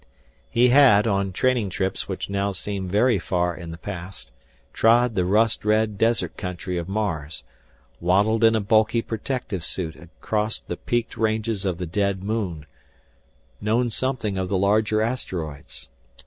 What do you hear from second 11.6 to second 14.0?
of the dead Moon, known